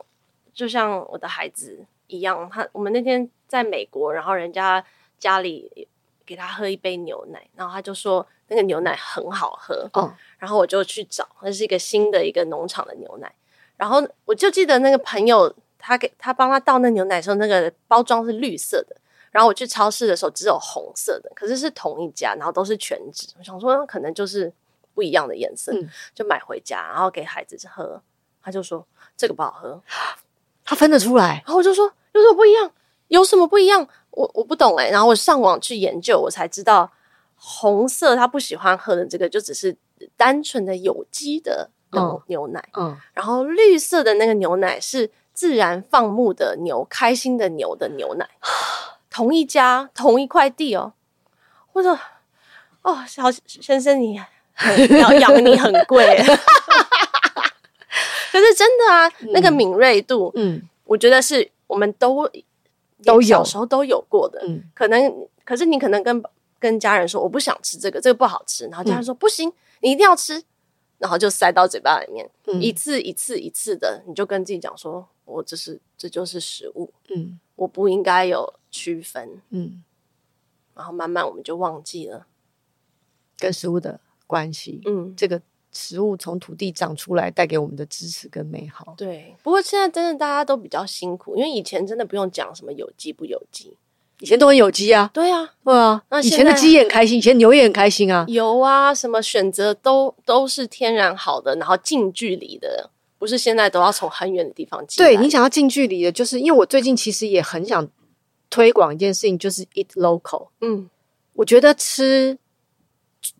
[0.53, 4.85] 就像我的孩子一样，他我们那天在美国，然后人家
[5.17, 5.87] 家里
[6.25, 13.33] 给他喝一杯牛奶，然后他就说那个牛奶很好喝，哦，然后我就去找，那是一个新的一个农场的牛奶。
[13.77, 18.95] 然后我就记得那个朋友，他给他帮他倒那牛奶的时候，那个包装是绿色的。
[19.31, 23.27] 然后我去超市的时候，只有红色的，可是是同一家，然后都是全脂。
[23.39, 24.53] 我想说，可能就是
[24.93, 27.99] 不一样的颜色，嗯、就买回家，然后给孩子喝。
[28.43, 28.85] 他就说
[29.17, 29.81] 这个不好喝，
[30.63, 31.41] 他分得出来。
[31.45, 32.71] 然后我就说有什么不一样？
[33.07, 33.87] 有什么不一样？
[34.11, 34.89] 我我不懂哎。
[34.89, 36.91] 然后我上网去研究，我才知道
[37.35, 39.75] 红色他不喜欢喝的这个，就只是
[40.15, 41.71] 单纯的有机的。
[41.93, 48.27] 牛牛奶，嗯，然后绿色的那个牛奶是自然放牧的牛，开心的牛的牛奶，
[49.09, 50.93] 同一家同一块地哦，
[51.71, 51.97] 或者
[52.81, 54.19] 哦，小先生你
[54.99, 56.21] 要养你很贵。
[58.31, 62.27] 可是真的啊，嗯、那个敏锐度，嗯，我觉得是我们都
[63.05, 64.43] 都有小时候都有过的。
[64.47, 66.23] 嗯，可能可是你可能跟
[66.59, 70.43] 跟家人说我不想吃这个，这个不好吃，然后家人说、嗯、不行，你一定要吃，
[71.03, 79.83] 然后就塞到嘴巴里面，嗯、一次一次一次的，你就跟自己讲说，我这是这就是食物，嗯，我不应该有区分，嗯，
[80.73, 82.25] 然后慢慢我们就忘记了
[83.37, 85.41] 跟食物的关系，嗯，这个。
[85.75, 88.93] 食物从土地长出来，带给我们的支持跟美好。
[88.95, 93.75] 对，不过现在真的大家都比较辛苦，因为以前真的不用讲什么有机不有机，
[94.23, 95.09] 以前都很有机啊。
[95.13, 96.01] 对啊，对啊。
[96.09, 98.25] 那以前的鸡也很开心，以前牛也很开心啊。
[98.29, 105.03] 油啊，什么选择都都是天然好的，然后近距离的，不是现在都要从很远的地方进。
[105.03, 107.87] 对，你想要近距离的，就是因为我最近其实也很想
[108.49, 110.47] 推广一件事情，就是 eat local。
[110.61, 110.89] 嗯，
[111.33, 112.37] 我觉得吃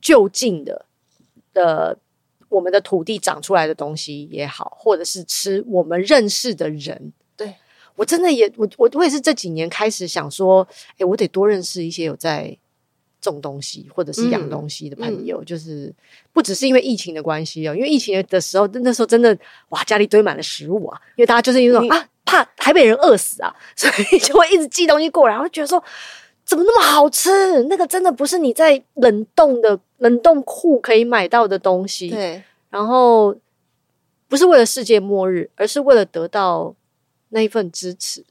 [0.02, 0.86] 就近的
[1.54, 1.98] 的。
[2.50, 7.23] 我们的土地长出来的东西也好，或者是吃我们认识的人，对，
[7.96, 12.58] 我真的也我我我也是这几年开始想说，哎，我得多认识一些有在
[13.22, 15.94] 种东西或者是养东西的朋友，嗯、就是
[16.32, 19.38] 不只是因为疫情的关系哦，因为疫情的时候那时候真的
[19.70, 25.82] 哇，家里堆满了食物啊，因为大家就是因为啊怕台北人饿死啊，所以就会一直寄东西过来，然后觉得说
[26.46, 27.64] 怎么那么好吃？
[27.64, 29.80] 那个真的不是你在冷冻的。
[30.00, 33.34] 冷冻库可以买到的东西，对，然后
[34.28, 36.76] 不是为了世界末日，而是为了得到
[37.34, 38.24] 那一份支持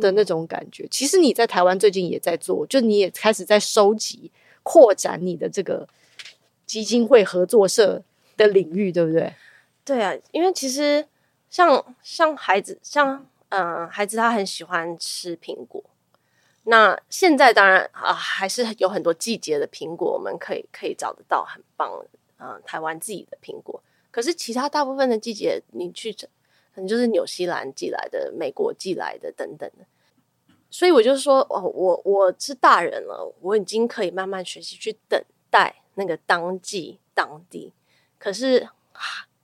[0.00, 0.84] 的那种感觉。
[0.84, 4.30] 嗯、其实你在台湾最近也在做，就你也开始在收集、
[4.62, 5.86] 扩展你的这个
[6.64, 8.02] 基金会合作社
[8.36, 9.34] 的领域，对不对？
[9.84, 11.06] 对啊，因为其实
[11.50, 15.82] 像像孩子，像嗯、呃，孩子他很喜欢吃苹果。
[16.68, 23.80] 那现在当然啊，还是有很多季节的苹果，我们可以可以找得到很棒的，嗯，台湾自己的苹果。
[24.10, 26.12] 可是其他大部分的季节，你去
[26.76, 29.86] 可能就是纽西兰寄来的、美国寄来的等等的。
[30.70, 37.72] 所以我就说，哦，我我是大人了，我已经可以慢慢学习去等待那个当季当地。
[38.18, 38.68] 可是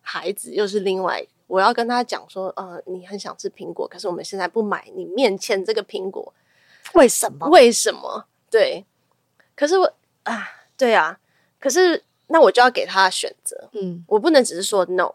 [0.02, 6.34] 孩子又是另外，我要跟他讲说，呃，你很想吃苹果，可是我们现在不买你面前这个苹果。
[6.92, 7.48] 为什么？
[7.48, 8.26] 为什么？
[8.50, 8.84] 对，
[9.56, 9.90] 可是我
[10.24, 11.18] 啊，对啊，
[11.58, 15.14] 可是那我就要给他选择，嗯，我不能只是说 no，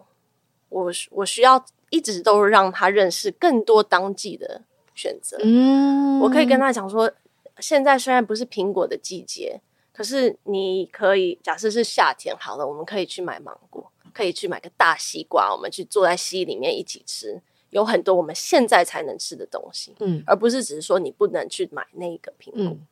[0.70, 4.62] 我我需要一直都让他认识更多当季的
[4.94, 7.12] 选择，嗯，我可以跟他讲说，
[7.60, 9.62] 现在虽然不是苹果的季节，
[9.94, 17.42] 可是你可以假设是夏天好了，我们可以去买芒果，可以去买个大西瓜，我们去坐在溪里面一起吃。
[17.70, 22.88] 有很多我们现在才能吃的东西，嗯，而不是只是说你不能去买那个苹果，嗯、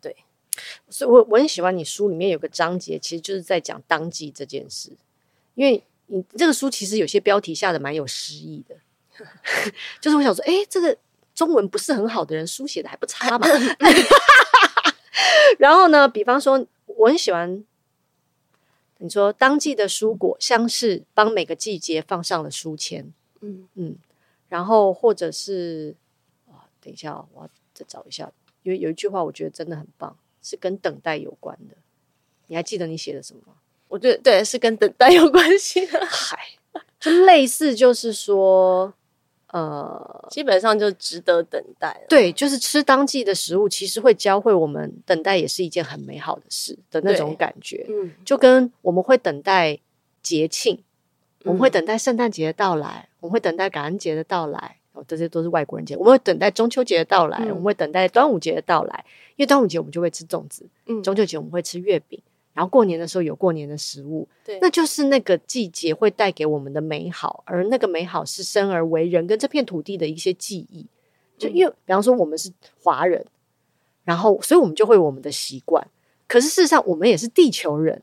[0.00, 0.16] 对。
[0.88, 4.92] 所以我我很喜欢你书里面有个章节，其实就是在讲当季这件事。
[5.54, 8.76] 因为你这个书其实有些标题下的蛮有诗意的，
[9.98, 10.94] 就是我想说，哎、欸，这个
[11.34, 13.46] 中文不是很好的人书写的还不差嘛。
[15.58, 17.64] 然后呢，比方说我很喜欢
[18.98, 23.96] 你说当季的蔬果，像是帮每个季节放上了书签，嗯嗯。
[24.50, 25.96] 然后，或者是
[26.46, 28.30] 啊，等一下，我要再找一下，
[28.62, 31.76] 因为有一句话我觉得真的很棒，是跟等待有关的。
[32.48, 33.54] 你还记得你写的什么吗？
[33.92, 36.00] 我觉得对，是跟等待有关系的。
[36.08, 36.38] 嗨，
[36.98, 38.90] 就类似，就是说，
[39.48, 42.00] 呃， 基本上就值得等待。
[42.08, 47.84] 对，就是吃当季的食物，其实会教会我们等待也是一件很美好的事的那种感觉。
[47.90, 49.78] 嗯，就跟我们会等待
[50.22, 50.82] 节庆。
[51.44, 55.96] 我们会等待圣诞节的到来，我们会等待感恩节的到来，哦，这些都是外国人节。
[55.96, 62.22] 我们会等待中秋节的到来，嗯、我们会等待端午节的到来，因为端午节我们就会吃粽子，嗯，中秋节我们会吃月饼，
[62.54, 70.86] 然后过年的时候有过年的食物，对，那就是那个季节会带给我们的美好，而那个美好是生而为人跟这片土地的一些记忆。
[71.38, 73.24] 就因为，嗯、比方说我们是华人，
[74.04, 75.86] 然后所以我们就会有我们的习惯，
[76.28, 78.02] 可是事实上我们也是地球人。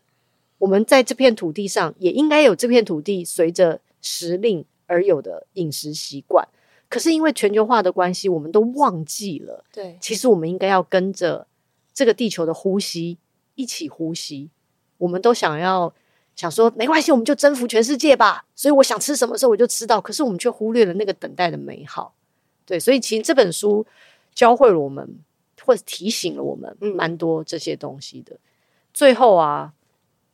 [0.57, 6.45] 我们在这片土地上，也应该有这片土地随着时令而有的饮食习惯。
[6.89, 9.63] 可是因为全球化的关系，我们都忘记了。
[9.71, 11.47] 对，其实我们应该要跟着
[11.93, 13.17] 这个地球的呼吸
[13.59, 14.49] 一起呼吸。
[14.97, 15.93] 我们都想要
[16.35, 18.45] 想说，没关系，我们就征服全世界吧。
[18.55, 19.99] 所以我想吃什么时候我就吃到。
[19.99, 22.13] 可是我们却忽略了那个等待的美好。
[22.65, 23.85] 对，所以其实这本书
[24.33, 25.19] 教会了我们，
[25.63, 28.35] 或者提醒了我们蛮多这些东西的。
[28.35, 28.39] 嗯、
[28.93, 29.73] 最后啊。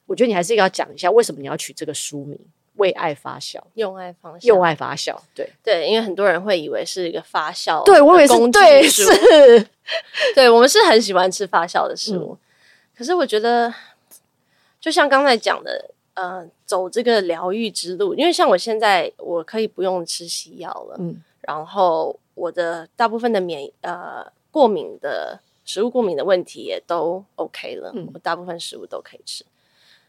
[0.07, 2.39] 我觉得你还是要讲一下，为什么你要取这个书名
[2.78, 5.17] “为爱发酵”，用爱发酵，用爱发酵。
[5.34, 9.67] 对对，因为很多人会以为是一个发酵，对我以为是对是，
[10.36, 12.38] 对我们是很喜欢吃发酵的食物。
[12.39, 12.45] 嗯、
[12.96, 13.74] 可是我觉得，
[14.80, 29.46] 就像刚才讲的，呃，走这个疗愈之路，因为像我现在，我可以不用吃西药了，嗯，然后我的大部分的免呃过敏的食物过敏的问题也都 OK 了，嗯，我大部分食物都可以吃。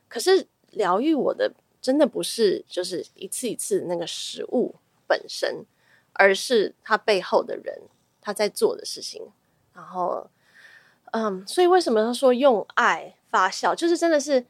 [0.09, 4.77] 可是疗愈我的真的不是就是一次一次那个食物
[5.09, 5.67] 本身，
[6.13, 7.83] 而是它背后的人
[8.21, 9.27] 他在做的事情，
[9.75, 10.31] 然后。
[11.17, 14.45] 嗯，所以为什么他说用爱发酵，就是真的是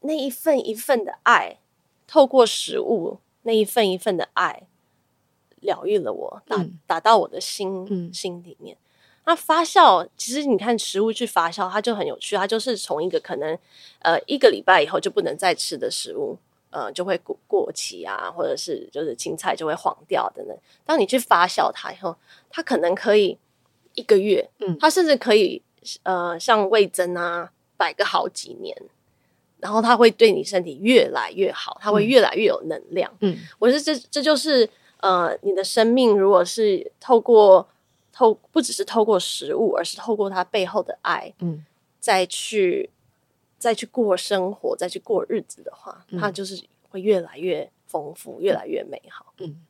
[0.00, 1.58] 那一份一份的爱，
[2.08, 4.64] 透过食物那一份一份的爱，
[5.60, 8.76] 疗愈了我，打打到我的心、嗯、心里面。
[9.26, 13.56] 那发酵，其实你看食物去发酵，它就很有趣，它就是从一个可能
[14.00, 16.36] 呃一个礼拜以后就不能再吃的食物，
[16.70, 20.58] 呃就会过过期啊，或者是就是青菜就会黄掉等等。
[20.84, 22.16] 当你去发酵它以后，
[22.50, 23.38] 它可能可以
[23.94, 25.62] 一个月，嗯，它甚至可以。
[26.02, 28.76] 呃，像味噌啊，摆个好几年，
[29.58, 33.12] 然后它会对你身体越来越好，它会越来越有能量。
[33.20, 34.68] 嗯，我觉得这这就是
[34.98, 37.68] 呃，你的生命如果是透过
[38.12, 41.64] 透不只是透过食物，而是透过它背后的爱，嗯，
[41.98, 42.90] 再去
[43.58, 49.32] 再去过生活，再去过日子的话，嗯，它就是会越来越丰富，越来越美好。
[49.38, 49.64] 嗯。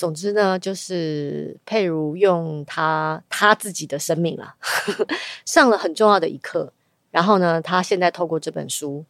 [0.00, 4.54] 总之呢，就是佩如用他他自己的生命了，
[5.44, 6.72] 上了很重要的一课。
[7.10, 9.04] 然后呢，他现在透过这本书，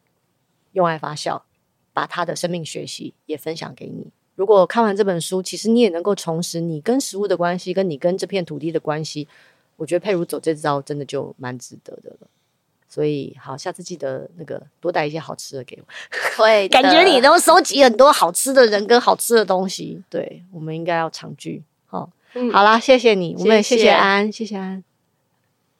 [0.72, 1.42] 用爱发酵，
[1.92, 4.08] 把他的生命学习也分享给你。
[4.34, 9.28] 如果看完这本书，其实你也能够重拾你跟食物的关系，跟你跟这片土地的关系。
[9.76, 12.26] 我觉得佩如走这招，真的就蛮值得的了。
[12.92, 15.84] 所以，好，下次记得那个多带一些好吃的给我。
[16.36, 20.02] 会，感觉你都收集很多好吃的人跟好吃的东西。
[20.10, 21.62] 对，我们应该要常聚。
[21.86, 24.82] 好，嗯、好啦，谢谢你，我们也谢谢安，谢谢安，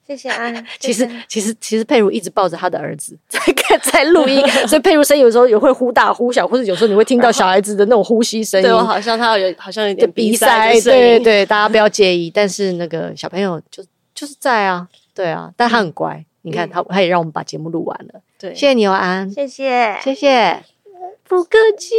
[0.06, 0.64] 谢谢安。
[0.78, 3.40] 其实，其实，其实佩如一直抱着他的儿子在
[3.82, 8.68] 在录音，所以佩如声有时候也会忽大忽小，或者有时候你会听到小孩子的那种呼吸声音。
[8.68, 10.72] 对，我好像他有，好像有点鼻塞。
[10.74, 12.30] 对对对，大家不要介意。
[12.30, 13.84] 但是那个小朋友就
[14.14, 16.24] 就是在啊，对啊，但他很乖。
[16.42, 18.20] 嗯你看他，他也让我们把节目录完了。
[18.38, 20.64] 对，谢谢你哦，安，谢谢，谢谢，
[21.28, 21.94] 不客气。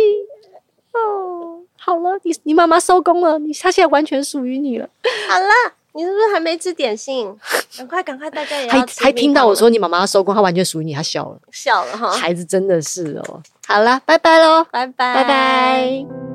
[0.93, 4.89] 哦，好了，你你妈妈收工了，你她现在完全属于你了。
[5.29, 7.33] 好了，你是不是还没吃点心？
[7.77, 12.11] 赶快，赶快，大家也要还还听到我说你妈妈要收工，她完全属于你，她笑了，笑了哈。
[12.11, 13.41] 孩子真的是哦。
[13.67, 16.30] 好了，拜拜喽，拜拜，拜拜。